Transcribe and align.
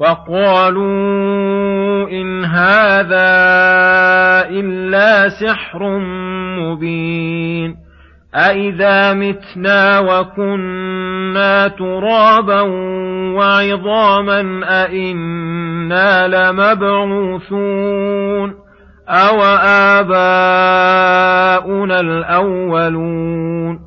وقالوا 0.00 0.88
إن 2.10 2.44
هذا 2.44 3.38
إلا 4.50 5.28
سحر 5.28 5.98
مبين 6.58 7.76
أإذا 8.34 9.14
متنا 9.14 9.98
وكنا 9.98 11.68
ترابا 11.68 12.60
وعظاما 13.36 14.60
أإنا 14.64 16.28
لمبعوثون 16.28 17.88
أو 19.08 19.42
آباؤنا 20.02 22.00
الأولون 22.00 23.80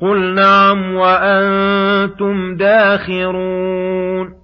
قل 0.00 0.34
نعم 0.34 0.94
وأنتم 0.94 2.56
داخرون 2.56 4.43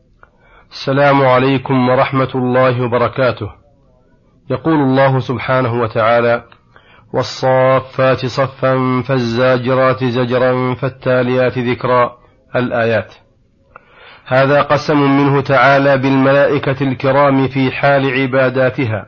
السلام 0.71 1.25
عليكم 1.25 1.89
ورحمة 1.89 2.29
الله 2.35 2.81
وبركاته. 2.83 3.49
يقول 4.49 4.73
الله 4.73 5.19
سبحانه 5.19 5.81
وتعالى: 5.81 6.43
والصافات 7.13 8.25
صفا 8.25 9.01
فالزاجرات 9.01 10.03
زجرا 10.03 10.75
فالتاليات 10.75 11.57
ذكرا 11.57 12.17
الآيات. 12.55 13.13
هذا 14.25 14.61
قسم 14.61 15.01
منه 15.01 15.41
تعالى 15.41 15.97
بالملائكة 15.97 16.83
الكرام 16.83 17.47
في 17.47 17.71
حال 17.71 18.21
عباداتها 18.21 19.05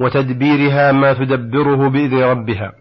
وتدبيرها 0.00 0.92
ما 0.92 1.12
تدبره 1.12 1.88
بإذن 1.88 2.22
ربها 2.22 2.72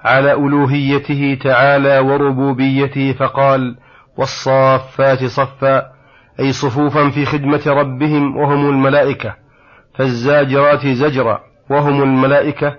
على 0.00 0.32
ألوهيته 0.32 1.38
تعالى 1.42 1.98
وربوبيته 1.98 3.12
فقال: 3.12 3.76
والصافات 4.18 5.24
صفا 5.24 5.97
أي 6.40 6.52
صفوفا 6.52 7.10
في 7.10 7.24
خدمة 7.24 7.62
ربهم 7.66 8.36
وهم 8.36 8.68
الملائكة 8.68 9.34
فالزاجرات 9.94 10.86
زجرا 10.86 11.40
وهم 11.70 12.02
الملائكة 12.02 12.76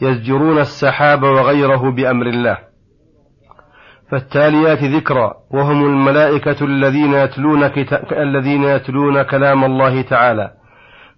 يزجرون 0.00 0.58
السحاب 0.58 1.22
وغيره 1.22 1.90
بأمر 1.90 2.26
الله. 2.26 2.58
فالتاليات 4.10 4.84
ذكرا 4.84 5.34
وهم 5.50 5.84
الملائكة 5.84 6.64
الذين 6.64 7.14
يتلون, 7.14 7.70
الذين 8.12 8.64
يتلون 8.64 9.22
كلام 9.22 9.64
الله 9.64 10.02
تعالى. 10.02 10.50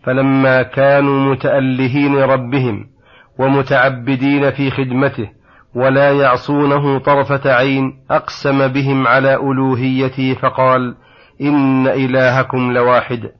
فلما 0.04 0.62
كانوا 0.62 1.32
متألهين 1.32 2.16
ربهم 2.16 2.86
ومتعبدين 3.38 4.50
في 4.50 4.70
خدمته 4.70 5.28
ولا 5.74 6.12
يعصونه 6.12 6.98
طرفة 6.98 7.52
عين 7.52 7.92
أقسم 8.10 8.68
بهم 8.68 9.06
على 9.06 9.34
ألوهيته 9.34 10.34
فقال: 10.34 10.96
إن 11.40 11.86
إلهكم 11.86 12.72
لواحد 12.72 13.30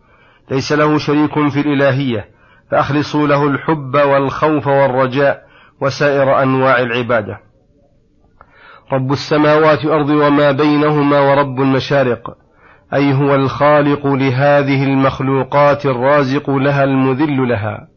ليس 0.51 0.73
له 0.73 0.99
شريك 0.99 1.49
في 1.49 1.61
الإلهية 1.61 2.29
فأخلصوا 2.71 3.29
له 3.29 3.47
الحب 3.47 3.95
والخوف 3.95 4.67
والرجاء 4.67 5.43
وسائر 5.81 6.43
أنواع 6.43 6.79
العبادة. 6.79 7.41
رب 8.93 9.13
السماوات 9.13 9.85
والأرض 9.85 10.09
وما 10.11 10.53
بينهما 10.53 11.21
ورب 11.21 11.61
المشارق 11.61 12.37
أي 12.95 13.15
هو 13.15 13.35
الخالق 13.35 14.07
لهذه 14.07 14.85
المخلوقات 14.85 15.87
الرازق 15.87 16.51
لها 16.51 16.85
المذل 16.85 17.49
لها. 17.49 17.89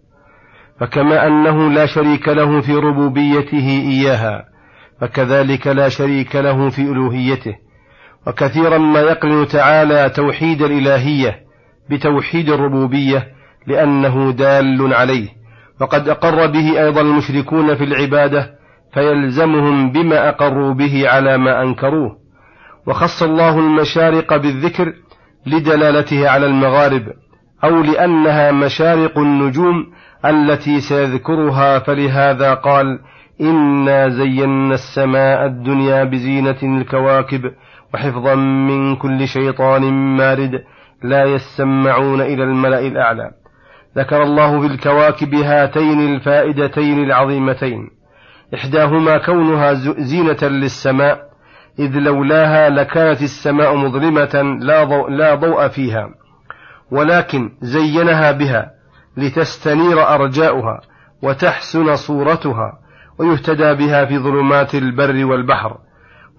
فكما 0.79 1.27
أنه 1.27 1.69
لا 1.69 1.85
شريك 1.85 2.27
له 2.27 2.61
في 2.61 2.73
ربوبيته 2.73 3.67
إياها 3.67 4.45
فكذلك 5.01 5.67
لا 5.67 5.89
شريك 5.89 6.35
له 6.35 6.69
في 6.69 6.81
ألوهيته. 6.81 7.62
وكثيرا 8.27 8.77
ما 8.77 8.99
يقرن 8.99 9.47
تعالى 9.47 10.09
توحيد 10.09 10.61
الإلهية 10.61 11.39
بتوحيد 11.89 12.49
الربوبية 12.49 13.27
لأنه 13.67 14.31
دال 14.31 14.93
عليه. 14.93 15.29
وقد 15.81 16.09
أقر 16.09 16.47
به 16.47 16.83
أيضا 16.83 17.01
المشركون 17.01 17.75
في 17.75 17.83
العبادة 17.83 18.49
فيلزمهم 18.93 19.91
بما 19.91 20.29
أقروا 20.29 20.73
به 20.73 21.09
على 21.09 21.37
ما 21.37 21.61
أنكروه. 21.61 22.17
وخص 22.87 23.23
الله 23.23 23.59
المشارق 23.59 24.35
بالذكر 24.37 24.93
لدلالته 25.45 26.29
على 26.29 26.45
المغارب 26.45 27.03
أو 27.63 27.83
لأنها 27.83 28.51
مشارق 28.51 29.17
النجوم 29.17 29.85
التي 30.25 30.81
سيذكرها 30.81 31.79
فلهذا 31.79 32.53
قال 32.53 32.99
إنا 33.41 34.09
زينا 34.09 34.73
السماء 34.73 35.45
الدنيا 35.45 36.03
بزينة 36.03 36.57
الكواكب 36.63 37.51
وحفظا 37.93 38.35
من 38.35 38.95
كل 38.95 39.27
شيطان 39.27 39.93
مارد 40.17 40.63
لا 41.03 41.23
يسمعون 41.23 42.21
إلى 42.21 42.43
الملأ 42.43 42.79
الأعلى. 42.79 43.31
ذكر 43.97 44.23
الله 44.23 44.59
في 44.59 44.73
الكواكب 44.73 45.33
هاتين 45.35 46.15
الفائدتين 46.15 47.03
العظيمتين. 47.03 47.89
إحداهما 48.55 49.17
كونها 49.17 49.73
زينة 49.97 50.37
للسماء 50.41 51.33
إذ 51.79 51.97
لولاها 51.97 52.69
لكانت 52.69 53.21
السماء 53.21 53.75
مظلمة 53.75 54.57
لا 54.61 54.83
ضوء, 54.83 55.09
لا 55.09 55.35
ضوء 55.35 55.67
فيها 55.67 56.09
ولكن 56.91 57.51
زينها 57.61 58.31
بها 58.31 58.71
لتستنير 59.17 60.13
أرجاؤها 60.13 60.81
وتحسن 61.23 61.95
صورتها 61.95 62.79
ويهتدى 63.19 63.73
بها 63.73 64.05
في 64.05 64.17
ظلمات 64.17 64.75
البر 64.75 65.25
والبحر. 65.25 65.77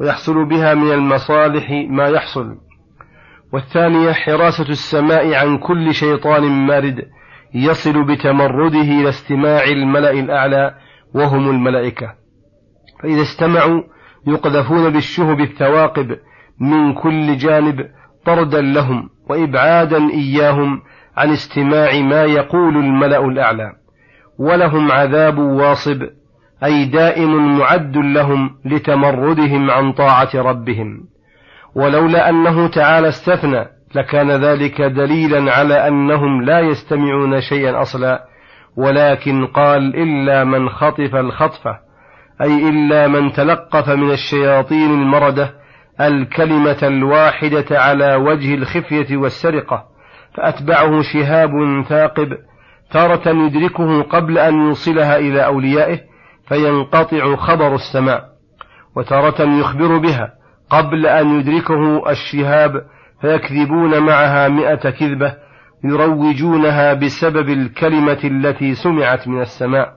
ويحصل 0.01 0.45
بها 0.45 0.75
من 0.75 0.93
المصالح 0.93 1.71
ما 1.91 2.09
يحصل. 2.09 2.57
والثانية 3.53 4.13
حراسة 4.13 4.69
السماء 4.69 5.35
عن 5.35 5.59
كل 5.59 5.95
شيطان 5.95 6.67
مارد 6.67 7.05
يصل 7.55 8.05
بتمرده 8.05 8.81
إلى 8.81 9.09
استماع 9.09 9.65
الملأ 9.65 10.11
الأعلى 10.11 10.75
وهم 11.15 11.51
الملائكة. 11.51 12.15
فإذا 13.03 13.23
استمعوا 13.23 13.83
يقذفون 14.27 14.91
بالشهب 14.91 15.41
الثواقب 15.41 16.17
من 16.61 16.95
كل 16.95 17.37
جانب 17.37 17.87
طردا 18.27 18.61
لهم 18.61 19.11
وإبعادا 19.31 20.11
إياهم 20.11 20.83
عن 21.17 21.31
استماع 21.31 22.01
ما 22.01 22.25
يقول 22.25 22.77
الملأ 22.77 23.25
الأعلى. 23.25 23.73
ولهم 24.39 24.93
عذاب 24.93 25.39
واصب 25.39 26.03
أي 26.65 26.85
دائم 26.85 27.59
معد 27.59 27.97
لهم 27.97 28.51
لتمردهم 28.65 29.71
عن 29.71 29.93
طاعة 29.93 30.31
ربهم. 30.35 31.01
ولولا 31.75 32.29
أنه 32.29 32.69
تعالى 32.69 33.09
استثنى 33.09 33.67
لكان 33.95 34.31
ذلك 34.31 34.83
دليلا 34.83 35.53
على 35.53 35.89
أنهم 35.89 36.43
لا 36.43 36.61
يستمعون 36.61 37.41
شيئا 37.41 37.81
أصلا 37.81 38.25
ولكن 38.77 39.47
قال 39.47 39.97
إلا 39.97 40.45
من 40.45 40.69
خطف 40.69 41.15
الخطفة 41.15 41.79
أي 42.43 42.69
إلا 42.69 43.09
من 43.09 43.33
تلقف 43.33 43.89
من 43.89 44.11
الشياطين 44.11 44.91
المردة 44.91 45.55
الكلمة 46.01 46.79
الواحدة 46.83 47.81
على 47.81 48.15
وجه 48.15 48.55
الخفية 48.55 49.17
والسرقة 49.17 49.85
فأتبعه 50.35 51.03
شهاب 51.13 51.51
ثاقب 51.89 52.29
تارة 52.91 53.29
يدركه 53.29 54.03
قبل 54.03 54.39
أن 54.39 54.55
يوصلها 54.55 55.19
إلى 55.19 55.45
أوليائه 55.45 55.99
فينقطع 56.49 57.37
خبر 57.37 57.75
السماء 57.75 58.25
وتارة 58.97 59.43
يخبر 59.61 59.99
بها 59.99 60.33
قبل 60.71 61.07
أن 61.07 61.41
يدركه 61.41 62.11
الشهاب 62.11 62.73
فيكذبون 63.21 64.03
معها 64.03 64.49
مئة 64.49 64.91
كذبة 64.91 65.35
يروجونها 65.85 66.95
بسبب 66.95 67.49
الكلمة 67.49 68.19
التي 68.25 68.75
سمعت 68.75 69.29
من 69.29 69.41
السماء. 69.41 69.93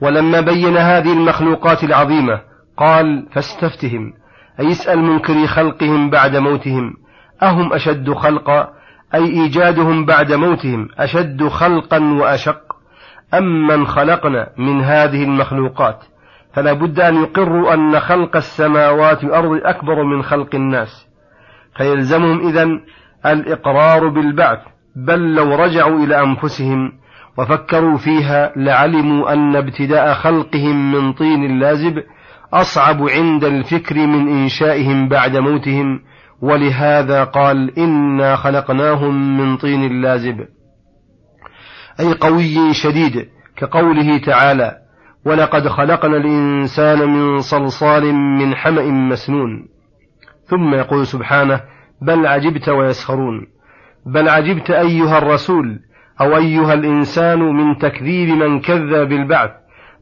ولما 0.00 0.40
بين 0.40 0.76
هذه 0.76 1.12
المخلوقات 1.12 1.84
العظيمة 1.84 2.40
قال 2.76 3.26
فاستفتهم 3.32 4.12
أي 4.60 4.70
اسأل 4.72 4.98
منكري 4.98 5.46
خلقهم 5.46 6.10
بعد 6.10 6.36
موتهم 6.36 6.94
أهم 7.42 7.72
أشد 7.72 8.12
خلقا 8.12 8.68
أي 9.14 9.24
إيجادهم 9.24 10.04
بعد 10.04 10.32
موتهم 10.32 10.88
أشد 10.98 11.48
خلقا 11.48 11.98
وأشق؟ 11.98 12.73
أم 13.38 13.66
من 13.66 13.86
خلقنا 13.86 14.48
من 14.58 14.80
هذه 14.80 15.24
المخلوقات 15.24 16.04
فلا 16.52 16.72
بد 16.72 17.00
أن 17.00 17.16
يقروا 17.16 17.74
أن 17.74 18.00
خلق 18.00 18.36
السماوات 18.36 19.24
والأرض 19.24 19.60
أكبر 19.64 20.02
من 20.02 20.22
خلق 20.22 20.54
الناس 20.54 21.08
فيلزمهم 21.76 22.48
إذا 22.48 22.68
الإقرار 23.26 24.08
بالبعث 24.08 24.58
بل 24.96 25.34
لو 25.34 25.54
رجعوا 25.54 25.98
إلى 25.98 26.22
أنفسهم 26.22 26.92
وفكروا 27.38 27.96
فيها 27.96 28.52
لعلموا 28.56 29.32
أن 29.32 29.56
ابتداء 29.56 30.14
خلقهم 30.14 30.92
من 30.92 31.12
طين 31.12 31.58
لازب 31.58 32.02
أصعب 32.52 33.08
عند 33.08 33.44
الفكر 33.44 34.06
من 34.06 34.28
إنشائهم 34.28 35.08
بعد 35.08 35.36
موتهم 35.36 36.00
ولهذا 36.42 37.24
قال 37.24 37.78
إنا 37.78 38.36
خلقناهم 38.36 39.38
من 39.38 39.56
طين 39.56 40.02
لازب 40.02 40.46
أي 42.00 42.12
قوي 42.12 42.74
شديد 42.74 43.28
كقوله 43.56 44.18
تعالى 44.18 44.78
ولقد 45.24 45.68
خلقنا 45.68 46.16
الإنسان 46.16 47.08
من 47.08 47.38
صلصال 47.38 48.14
من 48.14 48.54
حمأ 48.54 48.82
مسنون. 48.82 49.68
ثم 50.46 50.74
يقول 50.74 51.06
سبحانه 51.06 51.60
بل 52.02 52.26
عجبت 52.26 52.68
ويسخرون. 52.68 53.46
بل 54.06 54.28
عجبت 54.28 54.70
أيها 54.70 55.18
الرسول 55.18 55.80
أو 56.20 56.36
أيها 56.36 56.74
الإنسان 56.74 57.38
من 57.38 57.78
تكذيب 57.78 58.28
من 58.28 58.60
كذب 58.60 59.08
بالبعث 59.08 59.50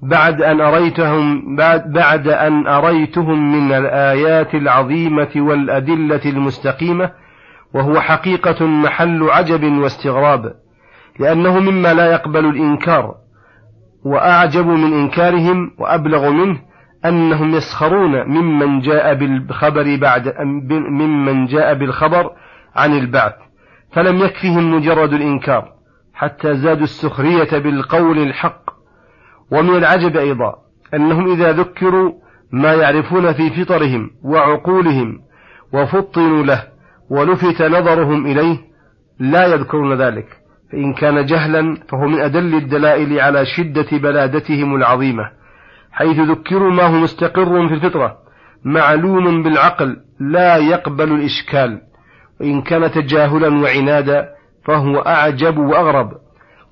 بعد 0.02 0.42
أن 0.42 0.60
أريتهم 0.60 1.56
بعد, 1.56 2.28
أن 2.28 2.66
أريتهم 2.66 3.52
من 3.52 3.72
الآيات 3.72 4.54
العظيمة 4.54 5.30
والأدلة 5.36 6.20
المستقيمة 6.26 7.10
وهو 7.74 8.00
حقيقة 8.00 8.66
محل 8.66 9.30
عجب 9.30 9.64
واستغراب. 9.64 10.54
لأنه 11.18 11.58
مما 11.58 11.94
لا 11.94 12.12
يقبل 12.12 12.46
الإنكار 12.46 13.14
وأعجب 14.04 14.66
من 14.66 14.92
إنكارهم 14.92 15.70
وأبلغ 15.78 16.30
منه 16.30 16.60
أنهم 17.04 17.54
يسخرون 17.54 18.28
ممن 18.28 18.80
جاء 18.80 19.14
بالخبر 19.14 19.96
بعد 19.96 20.34
ممن 20.70 21.46
جاء 21.46 21.74
بالخبر 21.74 22.30
عن 22.76 22.92
البعث 22.92 23.34
فلم 23.92 24.18
يكفهم 24.18 24.74
مجرد 24.74 25.12
الإنكار 25.12 25.72
حتى 26.14 26.54
زادوا 26.54 26.84
السخرية 26.84 27.58
بالقول 27.58 28.18
الحق. 28.18 28.70
ومن 29.52 29.76
العجب 29.76 30.16
أيضا 30.16 30.54
أنهم 30.94 31.32
إذا 31.32 31.52
ذكروا 31.52 32.12
ما 32.52 32.74
يعرفون 32.74 33.32
في 33.32 33.50
فطرهم 33.50 34.10
وعقولهم 34.24 35.20
وفطنوا 35.72 36.42
له 36.42 36.62
ولفت 37.10 37.62
نظرهم 37.62 38.26
إليه 38.26 38.58
لا 39.18 39.46
يذكرون 39.46 39.92
ذلك. 39.92 40.41
فإن 40.72 40.94
كان 40.94 41.26
جهلا 41.26 41.76
فهو 41.88 42.06
من 42.06 42.20
أدل 42.20 42.54
الدلائل 42.54 43.20
على 43.20 43.46
شدة 43.46 43.86
بلادتهم 43.92 44.74
العظيمة 44.74 45.30
حيث 45.92 46.18
ذكروا 46.20 46.70
ما 46.70 46.82
هو 46.82 46.92
مستقر 46.92 47.68
في 47.68 47.74
الفطرة 47.74 48.16
معلوم 48.64 49.42
بالعقل 49.42 49.96
لا 50.20 50.56
يقبل 50.56 51.12
الإشكال 51.12 51.80
وإن 52.40 52.62
كان 52.62 52.90
تجاهلا 52.90 53.62
وعنادا 53.62 54.28
فهو 54.64 54.98
أعجب 54.98 55.58
وأغرب. 55.58 56.12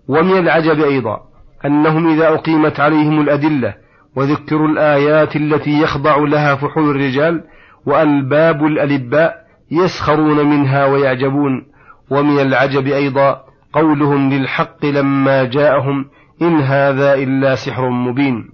ومن 0.08 0.38
العجب 0.38 0.80
أيضا 0.80 1.20
أنهم 1.64 2.12
إذا 2.12 2.28
أقيمت 2.28 2.80
عليهم 2.80 3.20
الأدلة 3.20 3.74
وذكروا 4.16 4.68
الآيات 4.68 5.36
التي 5.36 5.82
يخضع 5.82 6.16
لها 6.16 6.54
فحول 6.54 6.90
الرجال 6.90 7.44
وألباب 7.86 8.66
الألباء 8.66 9.34
يسخرون 9.70 10.46
منها 10.46 10.86
ويعجبون. 10.86 11.66
ومن 12.10 12.40
العجب 12.40 12.86
أيضا 12.86 13.49
قولهم 13.72 14.32
للحق 14.32 14.84
لما 14.84 15.44
جاءهم 15.44 16.04
إن 16.42 16.60
هذا 16.60 17.14
إلا 17.14 17.54
سحر 17.54 17.88
مبين. 17.90 18.50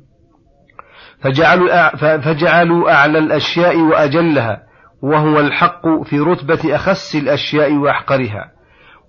فجعلوا, 1.21 1.97
فجعلوا 2.19 2.93
أعلى 2.93 3.19
الأشياء 3.19 3.77
وأجلها 3.77 4.63
وهو 5.03 5.41
الحق 5.41 6.03
في 6.05 6.21
رتبة 6.21 6.75
أخس 6.75 7.17
الأشياء 7.17 7.73
وأحقرها. 7.73 8.53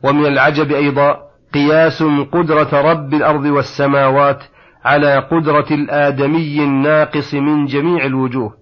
ومن 0.04 0.26
العجب 0.26 0.72
أيضا 0.72 1.18
قياس 1.54 2.04
قدرة 2.04 2.92
رب 2.92 3.14
الأرض 3.14 3.46
والسماوات 3.46 4.44
على 4.86 5.20
قدرة 5.20 5.68
الآدمي 5.72 6.64
الناقص 6.64 7.34
من 7.34 7.66
جميع 7.66 8.06
الوجوه. 8.06 8.54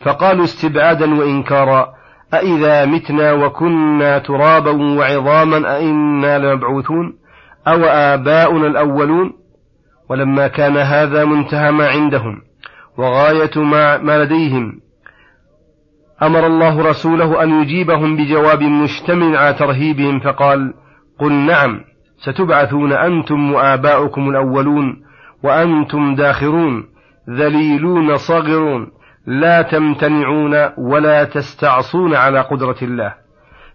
فقالوا 0.00 0.44
استبعادا 0.44 1.14
وإنكارا 1.14 1.97
أإذا 2.34 2.84
متنا 2.84 3.32
وكنا 3.32 4.18
ترابا 4.18 4.70
وعظاما 4.70 5.76
أئنا 5.76 6.38
لمبعوثون 6.38 7.14
أو 7.68 7.84
آباؤنا 7.84 8.66
الأولون 8.66 9.32
ولما 10.10 10.48
كان 10.48 10.76
هذا 10.76 11.24
منتهى 11.24 11.70
ما 11.72 11.88
عندهم 11.88 12.42
وغاية 12.98 13.50
ما, 13.56 13.98
ما 13.98 14.24
لديهم 14.24 14.80
أمر 16.22 16.46
الله 16.46 16.82
رسوله 16.82 17.42
أن 17.42 17.62
يجيبهم 17.62 18.16
بجواب 18.16 18.62
مشتمل 18.62 19.36
على 19.36 19.54
ترهيبهم 19.54 20.20
فقال 20.20 20.74
قل 21.18 21.32
نعم 21.32 21.80
ستبعثون 22.18 22.92
أنتم 22.92 23.52
وآباؤكم 23.52 24.28
الأولون 24.30 25.02
وأنتم 25.42 26.14
داخرون 26.14 26.84
ذليلون 27.30 28.16
صغرون 28.16 28.86
لا 29.28 29.62
تمتنعون 29.62 30.68
ولا 30.78 31.24
تستعصون 31.24 32.14
على 32.14 32.40
قدرة 32.40 32.76
الله 32.82 33.14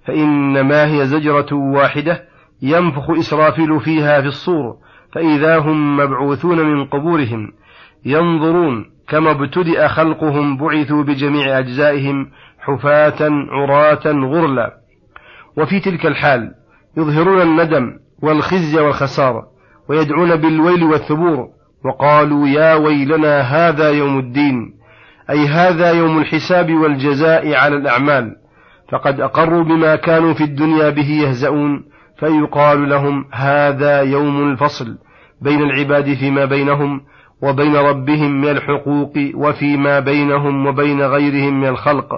فإنما 0.05 0.85
هي 0.85 1.05
زجرة 1.05 1.53
واحدة 1.53 2.23
ينفخ 2.61 3.09
إسرافيل 3.09 3.79
فيها 3.79 4.21
في 4.21 4.27
الصور 4.27 4.77
فإذا 5.13 5.57
هم 5.57 5.97
مبعوثون 5.97 6.57
من 6.59 6.85
قبورهم 6.85 7.51
ينظرون 8.05 8.85
كما 9.07 9.31
ابتدأ 9.31 9.87
خلقهم 9.87 10.57
بعثوا 10.57 11.03
بجميع 11.03 11.59
أجزائهم 11.59 12.31
حفاة 12.59 13.29
عراة 13.51 14.05
غرلا. 14.05 14.77
وفي 15.57 15.79
تلك 15.79 16.05
الحال 16.05 16.51
يظهرون 16.97 17.41
الندم 17.41 17.99
والخزي 18.21 18.79
والخسارة 18.79 19.47
ويدعون 19.89 20.35
بالويل 20.35 20.83
والثبور 20.83 21.47
وقالوا 21.85 22.47
يا 22.47 22.73
ويلنا 22.73 23.41
هذا 23.41 23.89
يوم 23.89 24.19
الدين 24.19 24.82
أي 25.29 25.47
هذا 25.47 25.91
يوم 25.91 26.17
الحساب 26.17 26.71
والجزاء 26.71 27.53
على 27.53 27.75
الأعمال 27.75 28.35
فقد 28.91 29.21
أقروا 29.21 29.63
بما 29.63 29.95
كانوا 29.95 30.33
في 30.33 30.43
الدنيا 30.43 30.89
به 30.89 31.09
يهزؤون 31.09 31.83
فيقال 32.19 32.89
لهم 32.89 33.25
هذا 33.31 34.01
يوم 34.01 34.51
الفصل 34.51 34.97
بين 35.41 35.61
العباد 35.61 36.13
فيما 36.13 36.45
بينهم 36.45 37.01
وبين 37.41 37.75
ربهم 37.75 38.41
من 38.41 38.49
الحقوق 38.49 39.13
وفيما 39.35 39.99
بينهم 39.99 40.67
وبين 40.67 41.01
غيرهم 41.01 41.61
من 41.61 41.67
الخلق. 41.67 42.09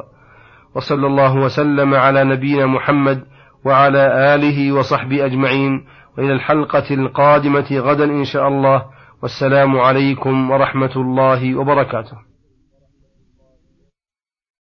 وصلى 0.76 1.08
الله 1.08 1.36
وسلم 1.36 1.94
على 1.94 2.24
نبينا 2.24 2.66
محمد 2.66 3.24
وعلى 3.66 4.36
آله 4.36 4.72
وصحبه 4.72 5.26
أجمعين 5.26 5.86
وإلى 6.18 6.34
الحلقة 6.34 6.94
القادمة 6.94 7.68
غدا 7.72 8.04
إن 8.04 8.24
شاء 8.24 8.48
الله 8.48 8.86
والسلام 9.22 9.78
عليكم 9.80 10.52
ورحمة 10.52 10.92
الله 10.96 11.56
وبركاته. 11.56 12.35